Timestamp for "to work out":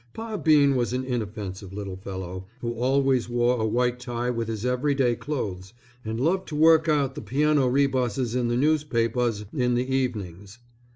6.47-7.13